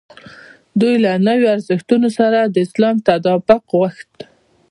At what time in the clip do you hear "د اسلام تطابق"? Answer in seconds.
2.43-3.61